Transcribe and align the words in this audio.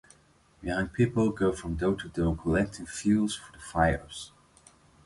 Young 0.63 0.87
people 0.89 1.29
go 1.29 1.51
from 1.53 1.75
door 1.75 1.93
to 1.97 2.09
door 2.09 2.35
collecting 2.35 2.87
fuel 2.87 3.27
for 3.27 3.51
the 3.51 3.59
fires. 3.63 4.31